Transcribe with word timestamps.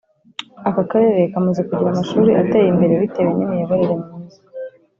Aka 0.67 0.81
karere 0.91 1.19
kamaze 1.31 1.61
kugira 1.67 1.89
amashuri 1.93 2.31
ateye 2.41 2.67
imbere 2.73 2.93
bitewe 3.01 3.31
n’imiyoborere 3.33 3.93
myiza 4.01 4.39